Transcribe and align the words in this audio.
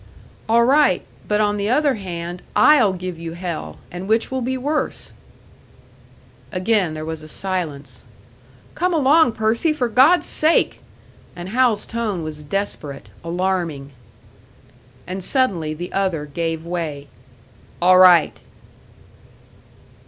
"All 0.49 0.65
right; 0.65 1.05
but 1.27 1.41
on 1.41 1.57
the 1.57 1.69
other 1.69 1.93
hand, 1.93 2.41
I'll 2.55 2.91
give 2.93 3.19
you 3.19 3.33
hell; 3.33 3.77
and 3.91 4.07
which 4.07 4.31
will 4.31 4.41
be 4.41 4.57
worse?" 4.57 5.13
Again 6.51 6.95
there 6.95 7.05
was 7.05 7.21
a 7.21 7.27
silence. 7.27 8.03
"Come 8.73 8.95
along, 8.95 9.33
Percy! 9.33 9.73
For 9.73 9.87
God's 9.87 10.25
sake!" 10.25 10.79
And 11.35 11.49
Hal's 11.49 11.85
tone 11.85 12.23
was 12.23 12.41
desperate, 12.41 13.11
alarming. 13.23 13.91
And 15.05 15.23
suddenly 15.23 15.75
the 15.75 15.93
other 15.93 16.25
gave 16.25 16.65
way. 16.65 17.07
"All 17.79 17.99
right!" 17.99 18.39